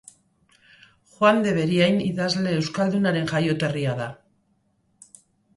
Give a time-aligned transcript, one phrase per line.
[1.15, 4.09] Juan de Beriain idazle euskaldunaren jaioterria da.